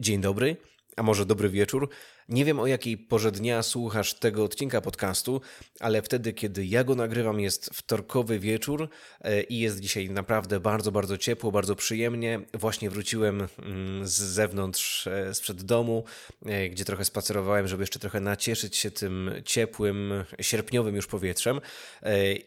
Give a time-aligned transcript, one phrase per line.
[0.00, 0.56] Dzień dobry,
[0.96, 1.88] a może dobry wieczór.
[2.28, 5.40] Nie wiem o jakiej porze dnia słuchasz tego odcinka podcastu,
[5.80, 8.88] ale wtedy, kiedy ja go nagrywam, jest wtorkowy wieczór
[9.20, 12.40] e, i jest dzisiaj naprawdę bardzo, bardzo ciepło, bardzo przyjemnie.
[12.54, 16.04] Właśnie wróciłem mm, z zewnątrz, e, sprzed domu,
[16.46, 21.60] e, gdzie trochę spacerowałem, żeby jeszcze trochę nacieszyć się tym ciepłym, sierpniowym już powietrzem.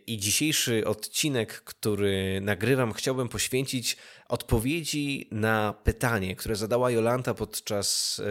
[0.08, 8.22] I dzisiejszy odcinek, który nagrywam, chciałbym poświęcić odpowiedzi na pytanie, które zadała Jolanta podczas,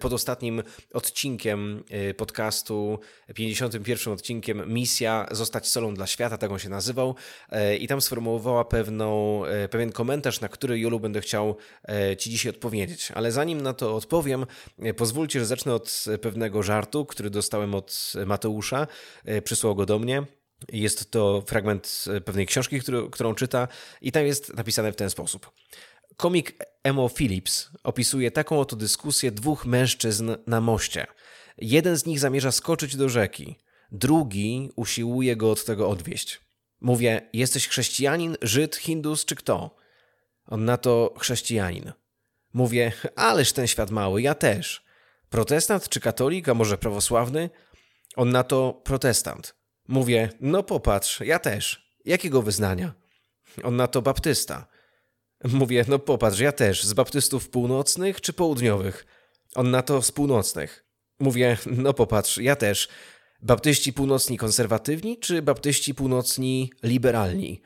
[0.00, 0.62] pod ostatnim
[0.94, 2.98] odcinkiem y, podcastu,
[3.34, 7.14] 51 odcinkiem Misja Zostać solą dla świata, tak on się nazywał
[7.52, 11.56] y, i tam sformułowała pewną, y, pewien komentarz, na który Jolu będę chciał
[12.18, 13.10] Ci dzisiaj odpowiedzieć.
[13.14, 14.46] Ale zanim na to odpowiem,
[14.96, 18.86] pozwólcie, że zacznę od pewnego żartu, który dostałem od Mateusza,
[19.44, 20.22] przysłał go do mnie.
[20.72, 22.80] Jest to fragment pewnej książki,
[23.12, 23.68] którą czyta,
[24.00, 25.50] i tam jest napisane w ten sposób.
[26.16, 31.06] Komik Emo Phillips opisuje taką oto dyskusję dwóch mężczyzn na moście.
[31.58, 33.58] Jeden z nich zamierza skoczyć do rzeki,
[33.92, 36.40] drugi usiłuje go od tego odwieść.
[36.80, 39.76] Mówię, jesteś chrześcijanin, Żyd, Hindus czy kto?
[40.46, 41.92] On na to chrześcijanin.
[42.52, 44.84] Mówię, ależ ten świat mały, ja też.
[45.30, 47.50] Protestant czy katolik, a może prawosławny?
[48.16, 49.54] On na to protestant.
[49.88, 51.90] Mówię, no popatrz, ja też.
[52.04, 52.94] Jakiego wyznania?
[53.62, 54.66] On na to baptysta.
[55.44, 56.84] Mówię, no popatrz, ja też.
[56.84, 59.06] Z baptystów północnych czy południowych?
[59.54, 60.84] On na to z północnych.
[61.20, 62.88] Mówię, no popatrz, ja też.
[63.42, 67.62] Baptyści północni konserwatywni czy baptyści północni liberalni?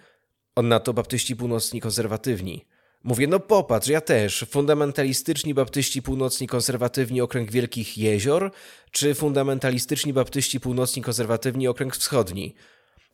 [0.54, 2.66] On na to baptyści północni konserwatywni.
[3.04, 4.46] Mówię, no popatrz, ja też.
[4.50, 8.52] Fundamentalistyczni baptyści północni konserwatywni okręg Wielkich Jezior,
[8.90, 12.54] czy fundamentalistyczni baptyści północni konserwatywni okręg wschodni?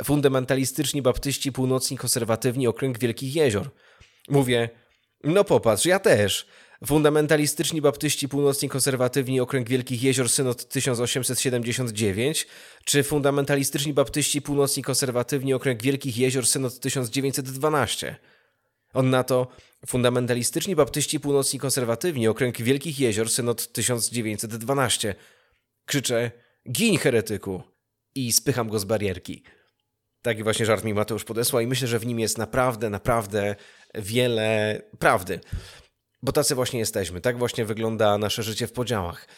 [0.04, 3.70] Fundamentalistyczni baptyści północni konserwatywni okręg Wielkich Jezior.
[4.28, 4.68] Mówię,
[5.24, 6.46] no popatrz, ja też.
[6.86, 12.46] Fundamentalistyczni baptyści północni konserwatywni Okręg Wielkich Jezior Synod 1879
[12.84, 18.16] czy fundamentalistyczni baptyści północni konserwatywni Okręg Wielkich Jezior Synod 1912?
[18.94, 19.48] On na to
[19.86, 25.14] fundamentalistyczni baptyści północni konserwatywni Okręg Wielkich Jezior Synod 1912.
[25.86, 26.30] Krzyczę,
[26.70, 27.62] gin heretyku!
[28.14, 29.42] I spycham go z barierki.
[30.24, 33.56] Taki właśnie żart mi Mateusz podesłał i myślę, że w nim jest naprawdę, naprawdę
[33.94, 35.40] wiele prawdy.
[36.22, 37.20] Bo tacy właśnie jesteśmy.
[37.20, 39.28] Tak właśnie wygląda nasze życie w podziałach.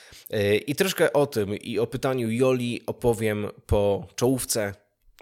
[0.66, 4.74] I troszkę o tym i o pytaniu Joli opowiem po czołówce.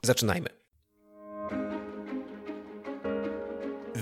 [0.03, 0.64] Zaczynajmy.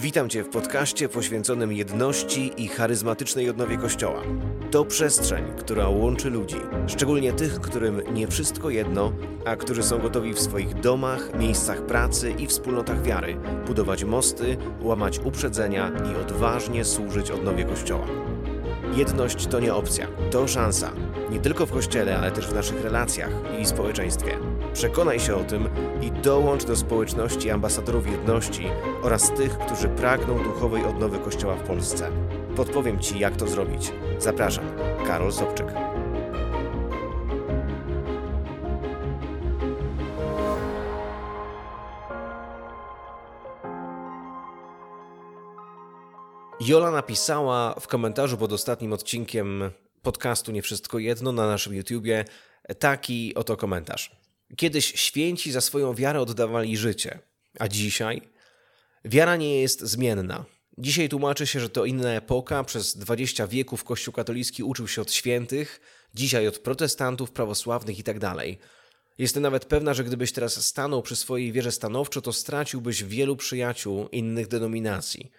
[0.02, 4.22] Witam Cię w podcaście poświęconym jedności i charyzmatycznej odnowie Kościoła.
[4.70, 9.12] To przestrzeń, która łączy ludzi, szczególnie tych, którym nie wszystko jedno,
[9.44, 13.36] a którzy są gotowi w swoich domach, miejscach pracy i wspólnotach wiary
[13.66, 18.06] budować mosty, łamać uprzedzenia i odważnie służyć odnowie Kościoła.
[18.96, 20.92] Jedność to nie opcja, to szansa.
[21.30, 23.30] Nie tylko w kościele, ale też w naszych relacjach
[23.60, 24.38] i społeczeństwie.
[24.72, 25.69] Przekonaj się o tym
[26.02, 28.66] i dołącz do społeczności ambasadorów jedności
[29.02, 32.10] oraz tych, którzy pragną duchowej odnowy Kościoła w Polsce.
[32.56, 33.92] Podpowiem Ci, jak to zrobić.
[34.18, 34.64] Zapraszam,
[35.06, 35.66] Karol Sobczyk.
[46.60, 49.70] Jola napisała w komentarzu pod ostatnim odcinkiem
[50.02, 52.24] podcastu Nie Wszystko Jedno na naszym YouTubie
[52.78, 54.22] taki oto komentarz.
[54.56, 57.18] Kiedyś święci za swoją wiarę oddawali życie,
[57.58, 58.22] a dzisiaj
[59.04, 60.44] wiara nie jest zmienna.
[60.78, 62.64] Dzisiaj tłumaczy się, że to inna epoka.
[62.64, 65.80] Przez 20 wieków Kościół katolicki uczył się od świętych,
[66.14, 68.20] dzisiaj od protestantów, prawosławnych itd.
[68.20, 68.46] Tak
[69.18, 74.08] Jestem nawet pewna, że gdybyś teraz stanął przy swojej wierze stanowczo, to straciłbyś wielu przyjaciół
[74.08, 75.30] innych denominacji.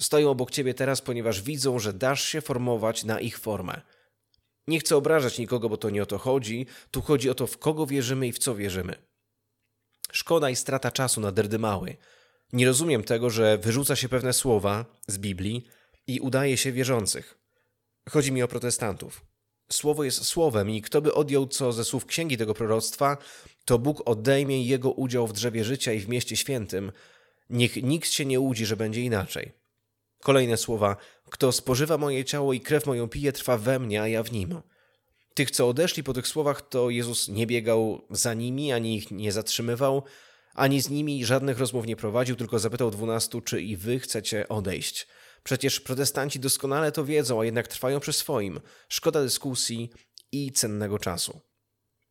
[0.00, 3.80] Stoją obok ciebie teraz, ponieważ widzą, że dasz się formować na ich formę.
[4.66, 6.66] Nie chcę obrażać nikogo, bo to nie o to chodzi.
[6.90, 8.94] Tu chodzi o to, w kogo wierzymy i w co wierzymy.
[10.12, 11.96] Szkoda i strata czasu na derdymały.
[12.52, 15.66] Nie rozumiem tego, że wyrzuca się pewne słowa z Biblii
[16.06, 17.38] i udaje się wierzących.
[18.08, 19.24] Chodzi mi o protestantów.
[19.72, 23.16] Słowo jest słowem i kto by odjął co ze słów księgi tego proroctwa,
[23.64, 26.92] to Bóg odejmie jego udział w drzewie życia i w mieście świętym.
[27.50, 29.52] Niech nikt się nie łudzi, że będzie inaczej.
[30.22, 30.96] Kolejne słowa:
[31.30, 34.60] Kto spożywa moje ciało i krew moją pije, trwa we mnie, a ja w nim.
[35.34, 39.32] Tych, co odeszli po tych słowach, to Jezus nie biegał za nimi, ani ich nie
[39.32, 40.02] zatrzymywał,
[40.54, 45.06] ani z nimi żadnych rozmów nie prowadził, tylko zapytał dwunastu, czy i wy chcecie odejść.
[45.42, 48.60] Przecież protestanci doskonale to wiedzą, a jednak trwają przy swoim.
[48.88, 49.90] Szkoda dyskusji
[50.32, 51.40] i cennego czasu.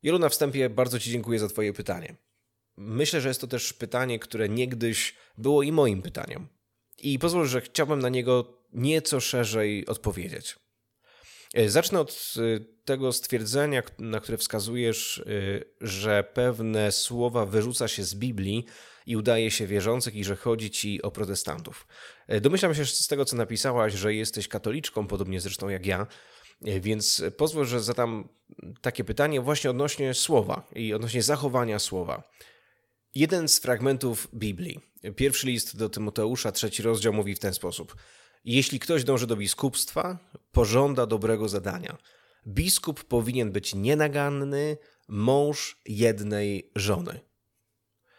[0.04, 2.16] Jolu, na wstępie bardzo Ci dziękuję za Twoje pytanie.
[2.78, 6.48] Myślę, że jest to też pytanie, które niegdyś było i moim pytaniem.
[6.98, 10.56] I pozwól, że chciałbym na niego nieco szerzej odpowiedzieć.
[11.56, 15.24] E, zacznę od e, tego stwierdzenia, na które wskazujesz, e,
[15.82, 18.66] że pewne słowa wyrzuca się z Biblii
[19.06, 21.88] i udaje się wierzących i że chodzi ci o protestantów.
[22.42, 26.08] Domyślam się z tego, co napisałaś, że jesteś katoliczką, podobnie zresztą jak ja,
[26.62, 28.30] więc pozwól, że zadam
[28.82, 32.24] takie pytanie właśnie odnośnie słowa i odnośnie zachowania słowa.
[33.16, 34.80] Jeden z fragmentów Biblii,
[35.16, 37.96] pierwszy list do Tymoteusza, trzeci rozdział mówi w ten sposób–
[38.46, 40.18] jeśli ktoś dąży do biskupstwa,
[40.52, 41.98] pożąda dobrego zadania.
[42.48, 44.78] Biskup powinien być nienaganny,
[45.08, 47.20] mąż jednej żony.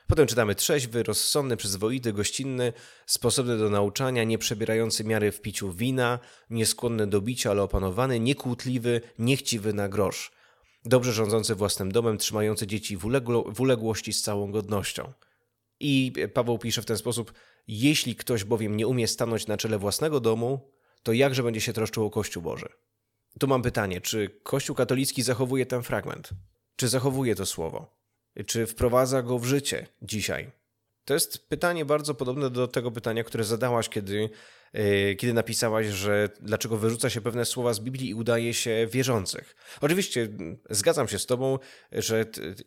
[0.09, 2.73] Potem czytamy trzeźwy, rozsądny, przyzwoity, gościnny,
[3.07, 6.19] sposobny do nauczania, nie przebierający miary w piciu wina,
[6.51, 10.33] nieskłonny do bicia, ale opanowany, niekłótliwy, niechciwy na grosz,
[10.89, 15.13] dobrze rządzący własnym domem, trzymający dzieci w, uległo, w uległości z całą godnością.
[15.81, 17.33] I Paweł pisze w ten sposób:
[17.69, 20.71] Jeśli ktoś bowiem nie umie stanąć na czele własnego domu,
[21.03, 22.69] to jakże będzie się troszczył o Kościół Boży?
[23.41, 26.31] Tu mam pytanie: czy Kościół katolicki zachowuje ten fragment?
[26.77, 27.97] Czy zachowuje to słowo?
[28.47, 30.51] Czy wprowadza go w życie dzisiaj?
[31.07, 34.31] To jest pytanie bardzo podobne do tego pytania, które zadałaś, kiedy,
[34.73, 39.57] yy, kiedy napisałaś, że dlaczego wyrzuca się pewne słowa z Biblii i udaje się wierzących.
[39.81, 40.29] Oczywiście
[40.71, 41.59] zgadzam się z Tobą,
[41.93, 42.25] że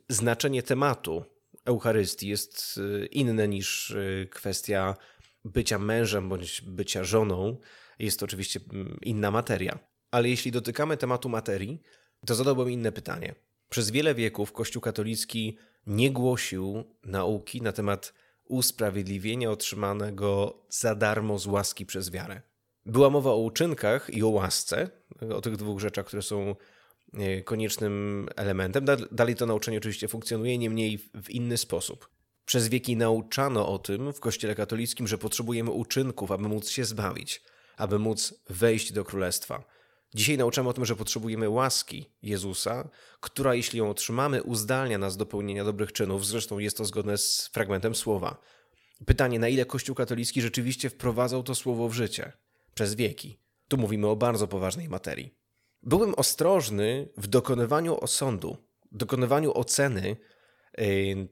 [0.10, 1.26] znaczenie tematu
[1.66, 4.96] Eucharystii jest y, inne niż y, kwestia
[5.46, 7.58] bycia mężem bądź bycia żoną.
[8.00, 8.60] Jest to oczywiście
[9.02, 9.80] inna materia.
[10.12, 11.82] Ale jeśli dotykamy tematu materii,
[12.26, 13.36] to zadałbym inne pytanie.
[13.70, 15.58] Przez wiele wieków Kościół katolicki
[15.88, 18.14] nie głosił nauki na temat
[18.50, 22.42] usprawiedliwienia otrzymanego za darmo z łaski przez wiarę.
[22.86, 24.90] Była mowa o uczynkach i o łasce,
[25.36, 26.56] o tych dwóch rzeczach, które są
[27.14, 28.86] E, koniecznym elementem.
[29.12, 32.10] Dalej to nauczanie oczywiście funkcjonuje, niemniej w inny sposób.
[32.46, 37.42] Przez wieki nauczano o tym w Kościele katolickim, że potrzebujemy uczynków, aby móc się zbawić,
[37.78, 39.64] aby móc wejść do Królestwa.
[40.14, 42.90] Dzisiaj nauczamy o tym, że potrzebujemy łaski Jezusa,
[43.20, 46.26] która, jeśli ją otrzymamy, uzdalnia nas do pełnienia dobrych czynów.
[46.26, 48.42] Zresztą jest to zgodne z fragmentem słowa.
[49.06, 52.32] Pytanie, na ile Kościół katolicki rzeczywiście wprowadzał to słowo w życie?
[52.74, 53.40] Przez wieki.
[53.68, 55.36] Tu mówimy o bardzo poważnej materii.
[55.84, 58.58] Byłem ostrożny w dokonywaniu osądu,
[58.92, 60.18] dokonywaniu oceny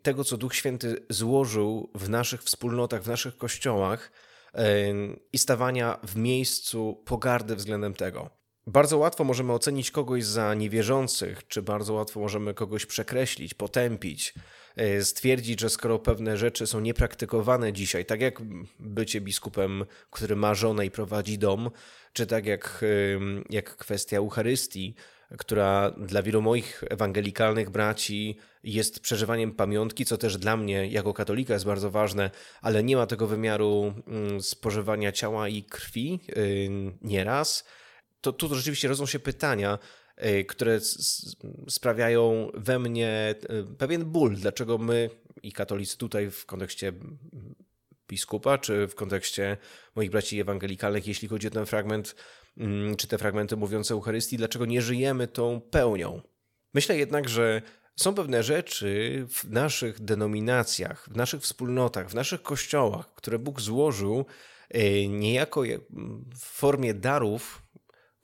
[0.01, 4.11] tego, co Duch Święty złożył w naszych wspólnotach, w naszych kościołach
[5.33, 8.36] i stawania w miejscu pogardy względem tego.
[8.67, 14.33] Bardzo łatwo możemy ocenić kogoś za niewierzących, czy bardzo łatwo możemy kogoś przekreślić, potępić,
[14.81, 18.41] y, stwierdzić, że skoro pewne rzeczy są niepraktykowane dzisiaj, tak jak
[18.79, 21.71] bycie biskupem, który ma żonę i prowadzi dom,
[22.13, 22.85] czy tak jak,
[23.49, 24.95] jak kwestia Eucharystii,
[25.37, 31.53] która dla wielu moich ewangelikalnych braci jest przeżywaniem pamiątki, co też dla mnie jako katolika
[31.53, 32.31] jest bardzo ważne,
[32.61, 36.19] ale nie ma tego wymiaru mm, spożywania ciała i krwi
[37.01, 37.65] nieraz.
[38.31, 39.79] To tu rzeczywiście rodzą się pytania,
[40.25, 40.79] y, które
[41.69, 43.35] sprawiają we mnie
[43.71, 45.09] y, pewien ból, dlaczego my
[45.43, 46.93] i katolicy tutaj w kontekście
[48.07, 49.57] biskupa, czy w kontekście
[49.95, 52.15] moich braci ewangelikalnych, jeśli chodzi o ten fragment,
[52.57, 56.21] mm, czy te fragmenty mówiące o Eucharystii, dlaczego nie żyjemy tą pełnią.
[56.73, 57.61] Myślę jednak, że
[57.95, 64.25] są pewne rzeczy w naszych denominacjach, w naszych wspólnotach, w naszych kościołach, które Bóg złożył
[64.69, 65.61] e, niejako
[66.35, 67.61] w formie darów,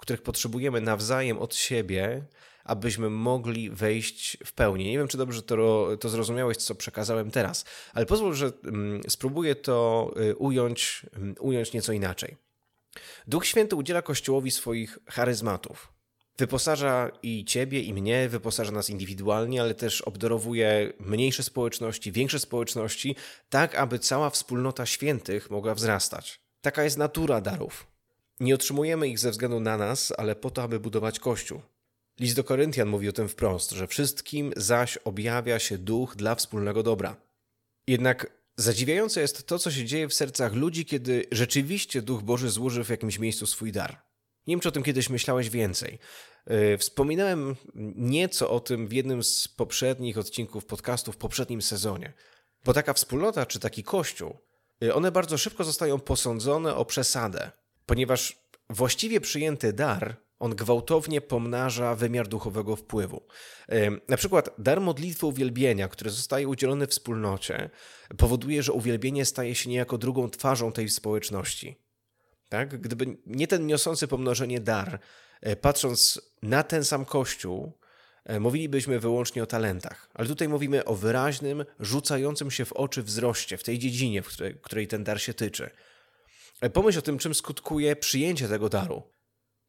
[0.04, 2.26] których potrzebujemy nawzajem od siebie,
[2.64, 4.86] abyśmy mogli wejść w pełni.
[4.86, 9.56] Nie wiem, czy dobrze to, to zrozumiałeś, co przekazałem teraz, ale pozwól, że mm, spróbuję
[9.56, 12.38] to y, ująć, mm, ująć nieco inaczej.
[13.28, 15.94] Duch Święty udziela Kościołowi swoich charyzmatów.
[16.38, 23.16] Wyposaża i ciebie, i mnie, wyposaża nas indywidualnie, ale też obdarowuje mniejsze społeczności, większe społeczności,
[23.50, 26.40] tak aby cała wspólnota świętych mogła wzrastać.
[26.62, 27.93] Taka jest natura darów.
[28.44, 31.62] Nie otrzymujemy ich ze względu na nas, ale po to, aby budować Kościół.
[32.20, 36.84] List do Koryntian mówi o tym wprost, że wszystkim zaś objawia się duch dla wspólnego
[36.84, 37.16] dobra.
[37.88, 42.84] Jednak zadziwiające jest to, co się dzieje w sercach ludzi, kiedy rzeczywiście duch Boży złoży
[42.84, 44.02] w jakimś miejscu swój dar.
[44.48, 46.00] Nie wiem, czy o tym kiedyś myślałeś więcej.
[46.46, 47.56] E, wspominałem
[47.96, 52.14] nieco o tym w jednym z poprzednich odcinków podcastu w poprzednim sezonie.
[52.66, 54.38] Bo taka wspólnota czy taki kościół,
[54.84, 57.52] e, one bardzo szybko zostają posądzone o przesadę,
[57.86, 63.24] ponieważ właściwie przyjęty dar on gwałtownie pomnaża wymiar duchowego wpływu.
[64.08, 67.70] Na przykład dar modlitwy uwielbienia, który zostaje udzielony wspólnocie,
[68.18, 71.76] powoduje, że uwielbienie staje się niejako drugą twarzą tej społeczności.
[72.50, 72.82] Tak?
[72.82, 75.00] Gdyby nie ten niosący pomnożenie dar,
[75.42, 77.72] e, patrząc na ten sam kościół,
[78.26, 80.10] e, mówilibyśmy wyłącznie o talentach.
[80.14, 84.56] Ale tutaj mówimy o wyraźnym, rzucającym się w oczy wzroście w tej dziedzinie, w której,
[84.62, 85.70] której ten dar się tyczy.
[86.64, 89.04] E, pomyśl o tym, czym skutkuje przyjęcie tego daru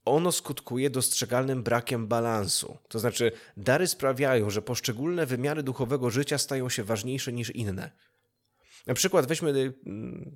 [0.04, 2.78] ono skutkuje dostrzegalnym brakiem balansu.
[2.88, 7.90] To znaczy, dary sprawiają, że poszczególne wymiary duchowego życia stają się ważniejsze niż inne.
[8.86, 9.72] Na przykład weźmy y,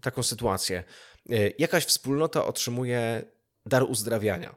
[0.00, 0.84] taką sytuację.
[1.30, 3.24] Y, jakaś wspólnota otrzymuje
[3.66, 4.54] dar uzdrawiania.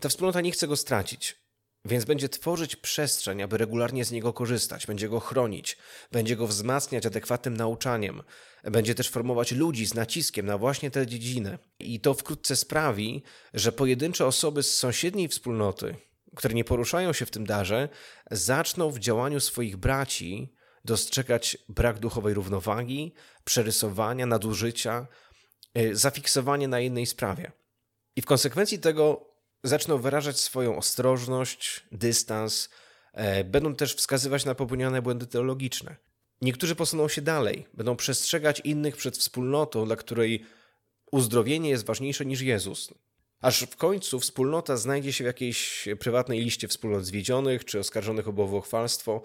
[0.00, 1.36] Ta wspólnota nie chce go stracić,
[1.84, 5.78] więc będzie tworzyć przestrzeń, aby regularnie z niego korzystać, będzie go chronić,
[6.12, 8.22] będzie go wzmacniać adekwatnym nauczaniem,
[8.64, 11.58] będzie też formować ludzi z naciskiem na właśnie tę dziedzinę.
[11.78, 13.22] I to wkrótce sprawi,
[13.54, 15.94] że pojedyncze osoby z sąsiedniej wspólnoty,
[16.36, 17.88] które nie poruszają się w tym darze,
[18.30, 20.52] zaczną w działaniu swoich braci
[20.84, 25.06] dostrzegać brak duchowej równowagi, przerysowania, nadużycia,
[25.78, 27.52] y, zafiksowanie na jednej sprawie.
[28.16, 29.27] I w konsekwencji tego
[29.68, 32.68] zaczną wyrażać swoją ostrożność, dystans,
[33.12, 35.96] e, będą też wskazywać na popełnione błędy teologiczne.
[36.42, 40.44] Niektórzy posuną się dalej, będą przestrzegać innych przed wspólnotą, dla której
[41.12, 42.94] uzdrowienie jest ważniejsze niż Jezus.
[43.40, 48.32] Aż w końcu wspólnota znajdzie się w jakiejś prywatnej liście wspólnot zwiedzionych czy oskarżonych o
[48.32, 49.22] bałwochwalstwo.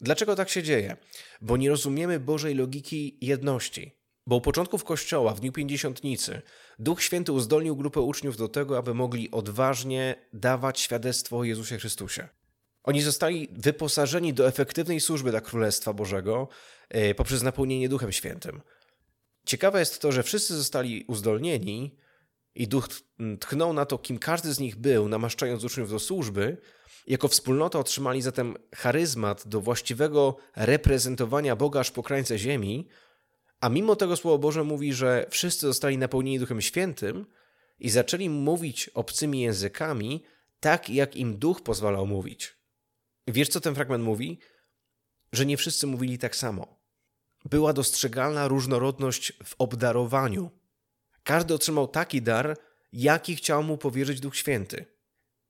[0.00, 0.96] Dlaczego tak się dzieje?
[1.40, 3.99] Bo nie rozumiemy Bożej logiki jedności.
[4.30, 6.42] Bo u początków Kościoła, w Dniu Pięćdziesiątnicy,
[6.78, 12.28] Duch Święty uzdolnił grupę uczniów do tego, aby mogli odważnie dawać świadectwo o Jezusie Chrystusie.
[12.82, 16.48] Oni zostali wyposażeni do efektywnej służby dla Królestwa Bożego
[16.88, 18.60] e, poprzez napełnienie Duchem Świętym.
[19.46, 21.96] Ciekawe jest to, że wszyscy zostali uzdolnieni
[22.54, 22.88] i Duch
[23.40, 26.56] tchnął na to, kim każdy z nich był, namaszczając uczniów do służby.
[27.06, 32.88] Jako wspólnota otrzymali zatem charyzmat do właściwego reprezentowania Boga aż po krańce ziemi,
[33.60, 37.26] a mimo tego Słowo Boże mówi, że wszyscy zostali napełnieni Duchem Świętym
[37.78, 40.22] i zaczęli mówić obcymi językami,
[40.60, 42.56] tak jak im Duch pozwalał mówić.
[43.26, 44.38] Wiesz, co ten fragment mówi?
[45.32, 46.80] Że nie wszyscy mówili tak samo.
[47.44, 50.50] Była dostrzegalna różnorodność w obdarowaniu.
[51.22, 52.56] Każdy otrzymał taki dar,
[52.92, 54.84] jaki chciał mu powierzyć Duch Święty.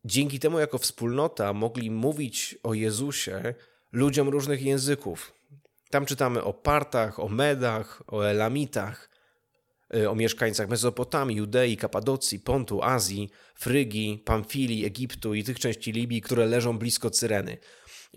[0.05, 3.55] Dzięki temu, jako wspólnota, mogli mówić o Jezusie
[3.93, 5.33] ludziom różnych języków,
[5.91, 9.11] tam czytamy o Partach, o Medach, o Elamitach,
[9.95, 16.21] y, o mieszkańcach Mezopotamii, Judei, Kapadocji, Pontu, Azji, Frygii, Pamfilii, Egiptu i tych części Libii,
[16.21, 17.59] które leżą blisko Cyreny.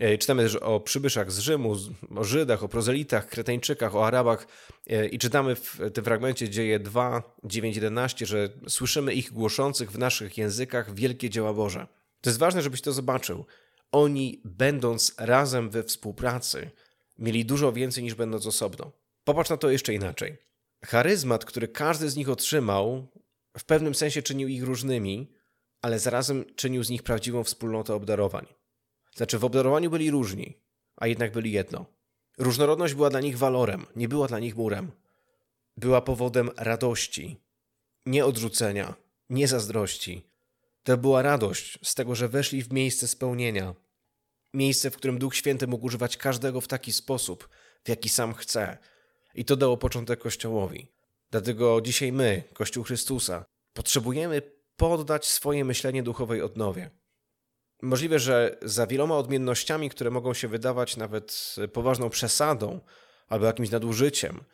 [0.02, 1.76] Y, czytamy też o przybyszach z Rzymu,
[2.16, 4.46] o Żydach, o prozelitach, Kreteńczykach, o Arabach
[4.90, 9.98] y, i czytamy w tym fragmencie dzieje 2, 9, 11, że słyszymy ich głoszących w
[9.98, 11.86] naszych językach wielkie dzieła Boże.
[12.20, 13.44] To jest ważne, żebyś to zobaczył.
[13.92, 16.70] Oni, będąc razem we współpracy,
[17.18, 18.92] Mieli dużo więcej niż będąc osobno.
[19.24, 20.36] Popatrz na to jeszcze inaczej.
[20.84, 23.06] Charyzmat, który każdy z nich otrzymał,
[23.58, 25.32] w pewnym sensie czynił ich różnymi,
[25.82, 28.46] ale zarazem czynił z nich prawdziwą wspólnotę obdarowań.
[29.14, 30.58] Znaczy, w obdarowaniu byli różni,
[30.96, 31.86] a jednak byli jedno.
[32.38, 34.90] Różnorodność była dla nich walorem, nie była dla nich murem.
[35.76, 37.40] Była powodem radości,
[38.06, 38.94] nie odrzucenia,
[39.30, 40.26] nie zazdrości.
[40.82, 43.74] To była radość z tego, że weszli w miejsce spełnienia,
[44.54, 47.48] Miejsce, w którym Duch Święty mógł używać każdego w taki sposób,
[47.84, 48.78] w jaki sam chce.
[49.34, 50.88] I to dało początek Kościołowi.
[51.30, 54.42] Dlatego dzisiaj my, Kościół Chrystusa, potrzebujemy
[54.76, 56.90] poddać swoje myślenie duchowej odnowie.
[57.82, 62.80] Możliwe, że za wieloma odmiennościami, które mogą się wydawać nawet poważną przesadą,
[63.28, 64.44] albo jakimś nadużyciem,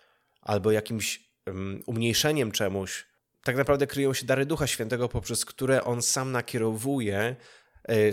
[0.40, 3.06] albo jakimś um, umniejszeniem czemuś,
[3.44, 7.36] tak naprawdę kryją się dary Ducha Świętego, poprzez które On sam nakierowuje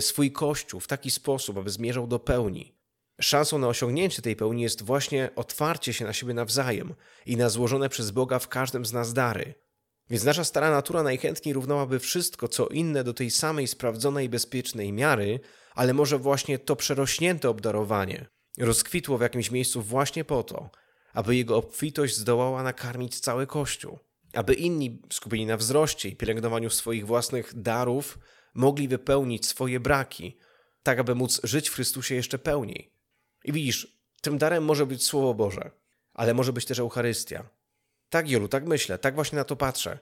[0.00, 2.74] swój kościół w taki sposób, aby zmierzał do pełni.
[3.20, 6.94] Szansą na osiągnięcie tej pełni jest właśnie otwarcie się na siebie nawzajem
[7.26, 9.54] i na złożone przez Boga w każdym z nas dary.
[10.10, 15.40] Więc nasza stara natura najchętniej równałaby wszystko, co inne do tej samej sprawdzonej, bezpiecznej miary,
[15.74, 18.26] ale może właśnie to przerośnięte obdarowanie
[18.58, 20.70] rozkwitło w jakimś miejscu właśnie po to,
[21.12, 23.98] aby jego obfitość zdołała nakarmić cały Kościół,
[24.34, 28.18] aby inni skupieni na wzroście i pielęgnowaniu swoich własnych darów
[28.58, 30.36] mogli wypełnić swoje braki,
[30.82, 32.92] tak aby móc żyć w Chrystusie jeszcze pełniej.
[33.44, 35.70] I widzisz, tym darem może być Słowo Boże,
[36.14, 37.48] ale może być też Eucharystia.
[38.08, 39.98] Tak, Jolu, tak myślę, tak właśnie na to patrzę,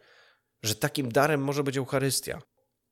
[0.62, 2.42] że takim darem może być Eucharystia.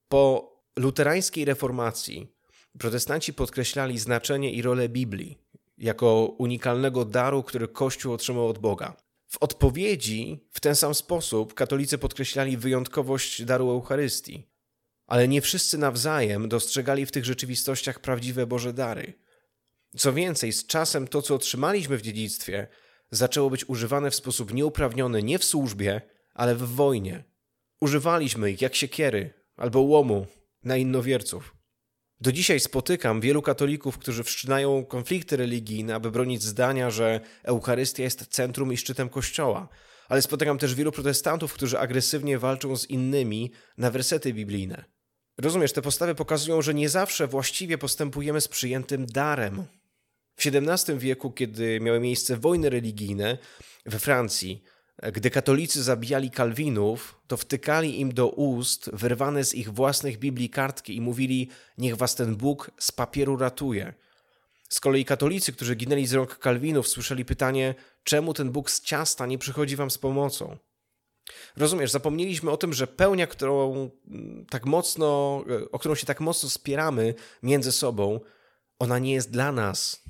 [0.09, 2.35] Po luterańskiej reformacji
[2.79, 5.39] protestanci podkreślali znaczenie i rolę Biblii
[5.79, 8.97] jako unikalnego daru, który Kościół otrzymał od Boga.
[9.27, 14.54] W odpowiedzi w ten sam sposób katolicy podkreślali wyjątkowość daru Eucharystii
[15.07, 19.13] ale nie wszyscy nawzajem dostrzegali w tych rzeczywistościach prawdziwe Boże dary.
[19.97, 22.67] Co więcej, z czasem to, co otrzymaliśmy w dziedzictwie,
[23.11, 26.01] zaczęło być używane w sposób nieuprawniony nie w służbie,
[26.35, 27.25] ale w wojnie.
[27.81, 30.27] Używaliśmy ich jak siekiery albo łomu
[30.65, 31.57] na innowierców.
[32.21, 38.27] Do dzisiaj spotykam wielu katolików, którzy wszczynają konflikty religijne, aby bronić zdania, że Eucharystia jest
[38.27, 39.69] centrum i szczytem Kościoła,
[40.09, 44.94] ale spotykam też wielu protestantów, którzy agresywnie walczą z innymi na wersety biblijne.
[45.39, 49.65] Rozumiesz, te postawy pokazują, że nie zawsze właściwie postępujemy z przyjętym darem.
[50.37, 53.39] W XVII wieku, kiedy miały miejsce wojny religijne
[53.87, 54.65] we Francji,
[55.13, 60.97] gdy katolicy zabijali Kalwinów, to wtykali im do ust wyrwane z ich własnych Biblii kartki
[60.97, 63.95] i mówili: Niech was ten Bóg z papieru ratuje.
[64.69, 67.75] Z kolei katolicy, którzy ginęli z rąk Kalwinów, słyszeli pytanie:
[68.05, 70.57] czemu ten Bóg z ciasta nie przychodzi wam z pomocą?
[71.57, 73.91] Rozumiesz, zapomnieliśmy o tym, że pełnia, którą
[74.51, 75.07] tak mocno,
[75.73, 78.21] o którą się tak mocno spieramy między sobą,
[78.79, 80.05] ona nie jest dla nas.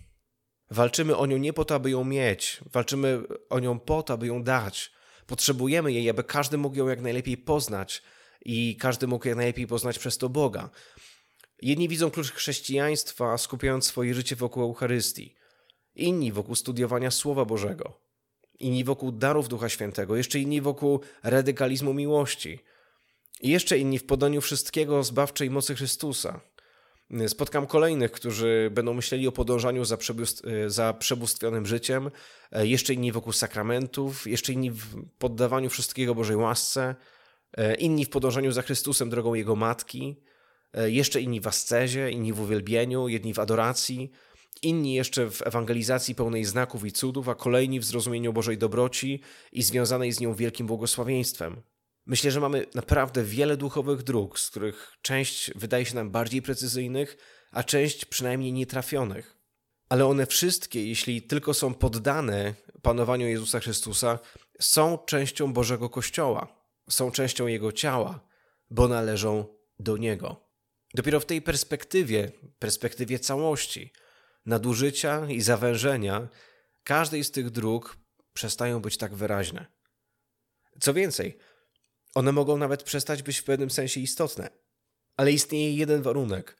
[0.70, 4.26] Walczymy o nią nie po to, aby ją mieć, walczymy o nią po to, aby
[4.26, 4.92] ją dać.
[5.26, 8.02] Potrzebujemy jej, aby każdy mógł ją jak najlepiej poznać
[8.44, 10.70] i każdy mógł jak najlepiej poznać przez to Boga.
[11.62, 15.34] Jedni widzą klucz chrześcijaństwa, skupiając swoje życie wokół Eucharystii,
[15.94, 18.00] inni wokół studiowania Słowa Bożego,
[18.60, 22.58] inni wokół darów Ducha Świętego, jeszcze inni wokół radykalizmu miłości,
[23.40, 26.40] i jeszcze inni w podaniu wszystkiego zbawczej mocy Chrystusa.
[27.28, 29.98] Spotkam kolejnych, którzy będą myśleli o podążaniu za,
[30.66, 32.10] za przebóstwionym życiem,
[32.52, 36.94] jeszcze inni wokół sakramentów, jeszcze inni w poddawaniu wszystkiego Bożej łasce,
[37.78, 40.16] inni w podążaniu za Chrystusem drogą Jego Matki,
[40.84, 44.10] jeszcze inni w ascezie, inni w uwielbieniu, jedni w adoracji,
[44.62, 49.20] inni jeszcze w ewangelizacji pełnej znaków i cudów, a kolejni w zrozumieniu Bożej dobroci
[49.52, 51.62] i związanej z nią wielkim błogosławieństwem.
[52.06, 57.16] Myślę, że mamy naprawdę wiele duchowych dróg, z których część wydaje się nam bardziej precyzyjnych,
[57.50, 59.36] a część przynajmniej nietrafionych.
[59.88, 64.18] Ale one wszystkie, jeśli tylko są poddane panowaniu Jezusa Chrystusa,
[64.60, 68.20] są częścią Bożego Kościoła, są częścią Jego ciała,
[68.70, 69.44] bo należą
[69.78, 70.44] do Niego.
[70.94, 73.92] Dopiero w tej perspektywie, perspektywie całości,
[74.46, 76.28] nadużycia i zawężenia,
[76.84, 77.96] każdej z tych dróg
[78.32, 79.66] przestają być tak wyraźne.
[80.80, 81.38] Co więcej,
[82.14, 84.50] one mogą nawet przestać być w pewnym sensie istotne.
[85.16, 86.56] Ale istnieje jeden warunek.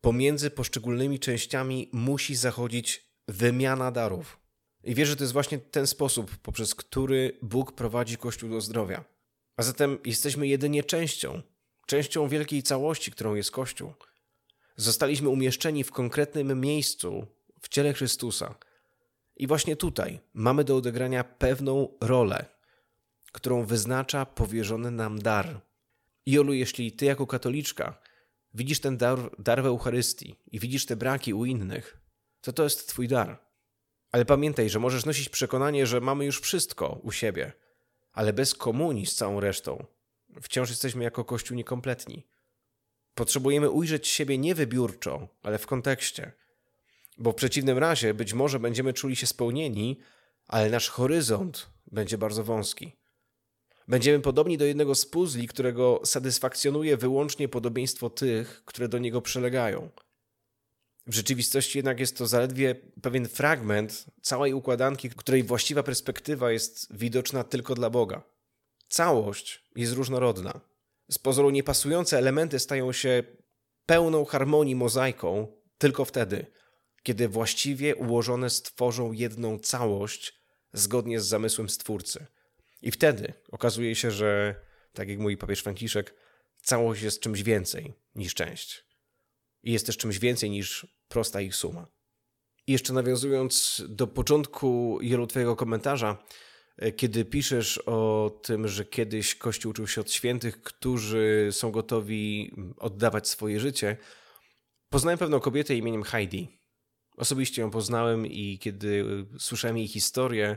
[0.00, 4.40] Pomiędzy poszczególnymi częściami musi zachodzić wymiana darów.
[4.84, 9.04] I wierzę, że to jest właśnie ten sposób, poprzez który Bóg prowadzi Kościół do zdrowia.
[9.56, 11.42] A zatem jesteśmy jedynie częścią,
[11.86, 13.92] częścią wielkiej całości, którą jest Kościół.
[14.80, 17.26] Zostaliśmy umieszczeni w konkretnym miejscu
[17.62, 18.54] w ciele Chrystusa.
[19.36, 22.46] I właśnie tutaj mamy do odegrania pewną rolę,
[23.32, 25.60] którą wyznacza powierzony nam dar.
[26.26, 28.00] Jolu, jeśli ty jako katoliczka
[28.54, 32.00] widzisz ten dar, dar w Eucharystii i widzisz te braki u innych,
[32.40, 33.38] to to jest twój dar.
[34.12, 37.52] Ale pamiętaj, że możesz nosić przekonanie, że mamy już wszystko u siebie,
[38.12, 39.84] ale bez komunii z całą resztą
[40.42, 42.26] wciąż jesteśmy jako Kościół niekompletni.
[43.20, 46.32] Potrzebujemy ujrzeć siebie nie wybiórczo, ale w kontekście.
[47.18, 50.00] Bo w przeciwnym razie być może będziemy czuli się spełnieni,
[50.46, 52.96] ale nasz horyzont będzie bardzo wąski.
[53.88, 59.90] Będziemy podobni do jednego z puzli, którego satysfakcjonuje wyłącznie podobieństwo tych, które do niego przylegają.
[61.06, 67.44] W rzeczywistości jednak jest to zaledwie pewien fragment całej układanki, której właściwa perspektywa jest widoczna
[67.44, 68.22] tylko dla Boga.
[68.88, 70.69] Całość jest różnorodna.
[71.10, 73.22] Z pozoru niepasujące elementy stają się
[73.86, 75.46] pełną harmonii mozaiką
[75.78, 76.46] tylko wtedy,
[77.02, 80.40] kiedy właściwie ułożone stworzą jedną całość
[80.72, 82.26] zgodnie z zamysłem Stwórcy–
[82.82, 84.54] i wtedy okazuje się, że,
[84.92, 86.14] tak jak mówi papież Franciszek,
[86.62, 88.84] całość jest czymś więcej niż część.
[89.62, 91.86] I jest też czymś więcej niż prosta ich suma.
[92.66, 96.24] I jeszcze nawiązując do początku Jelu Twojego komentarza,
[96.96, 103.28] kiedy piszesz o tym, że kiedyś Kościół uczył się od świętych, którzy są gotowi oddawać
[103.28, 103.96] swoje życie,
[104.88, 106.60] poznałem pewną kobietę imieniem Heidi.
[107.16, 109.04] Osobiście ją poznałem i kiedy
[109.38, 110.56] słyszałem jej historię,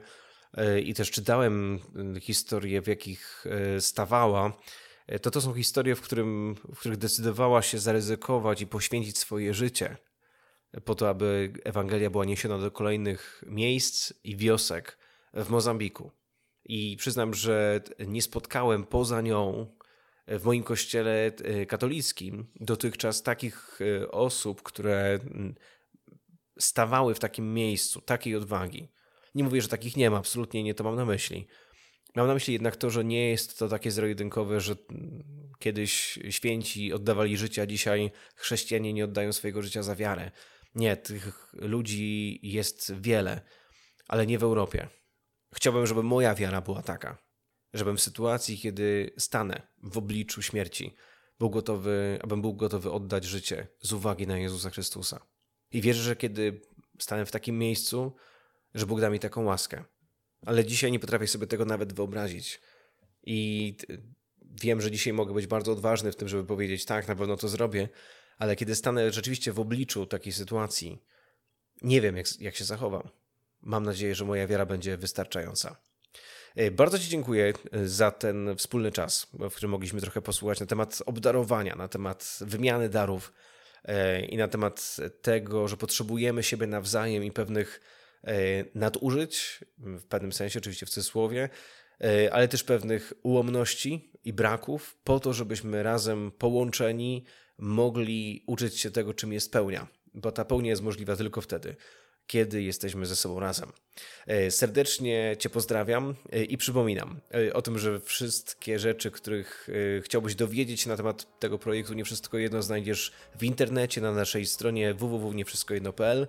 [0.57, 1.79] E, i też czytałem
[2.15, 4.57] e, historie, w jakich e, stawała,
[5.21, 9.97] to to są historie, w, którym, w których decydowała się zaryzykować i poświęcić swoje życie
[10.85, 14.97] po to, aby Ewangelia była niesiona do kolejnych miejsc i wiosek
[15.33, 16.11] w Mozambiku.
[16.65, 19.67] I przyznam, że nie spotkałem poza nią
[20.27, 21.31] w moim kościele
[21.67, 23.79] katolickim dotychczas takich
[24.11, 25.19] osób, które
[26.59, 28.91] stawały w takim miejscu, takiej odwagi.
[29.35, 31.47] Nie mówię, że takich nie ma, absolutnie nie to mam na myśli.
[32.15, 34.75] Mam na myśli jednak to, że nie jest to takie zero-jedynkowe, że
[35.59, 40.31] kiedyś święci oddawali życie, a dzisiaj chrześcijanie nie oddają swojego życia za wiarę.
[40.75, 43.41] Nie, tych ludzi jest wiele,
[44.07, 44.87] ale nie w Europie.
[45.53, 47.17] Chciałbym, żeby moja wiara była taka,
[47.73, 50.95] żebym w sytuacji, kiedy stanę w obliczu śmierci,
[51.39, 55.25] był gotowy, abym był gotowy oddać życie z uwagi na Jezusa Chrystusa.
[55.71, 56.61] I wierzę, że kiedy
[56.99, 58.15] stanę w takim miejscu,
[58.73, 59.83] że Bóg da mi taką łaskę.
[60.45, 62.61] Ale dzisiaj nie potrafię sobie tego nawet wyobrazić.
[63.23, 63.77] I
[64.41, 67.47] wiem, że dzisiaj mogę być bardzo odważny w tym, żeby powiedzieć tak, na pewno to
[67.47, 67.89] zrobię,
[68.37, 71.03] ale kiedy stanę rzeczywiście w obliczu takiej sytuacji,
[71.81, 73.09] nie wiem, jak, jak się zachowam.
[73.63, 75.75] Mam nadzieję, że moja wiara będzie wystarczająca.
[76.55, 80.65] E, bardzo Ci dziękuję e, za ten wspólny czas, w którym mogliśmy trochę posłuchać na
[80.65, 83.33] temat obdarowania, na temat wymiany darów
[83.83, 87.81] e, i na temat tego, że potrzebujemy siebie nawzajem i pewnych
[88.75, 91.49] nadużyć, w pewnym sensie, oczywiście w cudzysłowie,
[92.31, 97.25] ale też pewnych ułomności i braków, po to, żebyśmy razem połączeni
[97.57, 99.87] mogli uczyć się tego, czym jest pełnia.
[100.13, 101.75] Bo ta pełnia jest możliwa tylko wtedy,
[102.27, 103.71] kiedy jesteśmy ze sobą razem.
[104.27, 109.69] E, serdecznie Cię pozdrawiam e, i przypominam e, o tym, że wszystkie rzeczy, których
[110.01, 114.93] chciałbyś dowiedzieć na temat tego projektu, nie wszystko jedno znajdziesz w internecie na naszej stronie
[114.93, 116.27] www.niewszystkojedno.pl,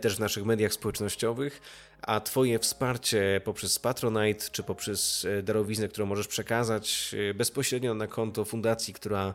[0.00, 1.60] też w naszych mediach społecznościowych,
[2.02, 8.94] a Twoje wsparcie poprzez Patronite czy poprzez darowiznę, którą możesz przekazać bezpośrednio na konto fundacji,
[8.94, 9.34] która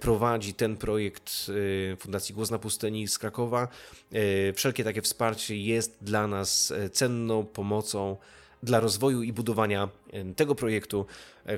[0.00, 1.46] prowadzi ten projekt
[1.92, 3.68] e, Fundacji Głos na Pustyni z Krakowa.
[4.12, 8.16] E, wszelkie takie wsparcie jest dla nas cenną pomocą
[8.62, 9.88] dla rozwoju i budowania
[10.36, 11.06] tego projektu,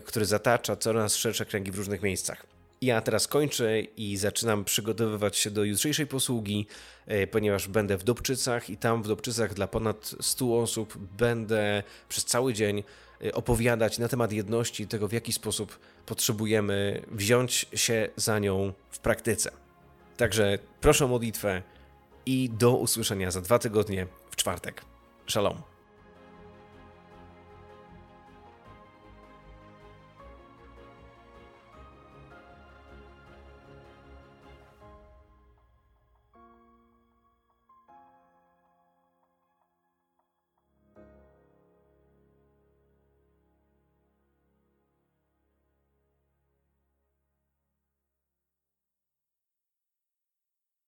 [0.04, 2.46] który zatacza coraz szersze kręgi w różnych miejscach.
[2.82, 6.66] Ja teraz kończę i zaczynam przygotowywać się do jutrzejszej posługi,
[7.30, 12.54] ponieważ będę w Dobczycach i tam w Dobczycach dla ponad 100 osób będę przez cały
[12.54, 12.82] dzień
[13.32, 19.50] opowiadać na temat jedności, tego w jaki sposób potrzebujemy wziąć się za nią w praktyce.
[20.16, 21.62] Także proszę o modlitwę
[22.26, 24.84] i do usłyszenia za dwa tygodnie w czwartek.
[25.28, 25.73] Shalom.